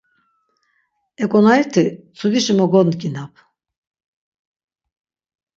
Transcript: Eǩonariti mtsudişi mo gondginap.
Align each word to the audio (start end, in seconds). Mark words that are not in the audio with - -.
Eǩonariti 1.23 1.85
mtsudişi 2.07 2.53
mo 2.57 2.65
gondginap. 2.71 3.33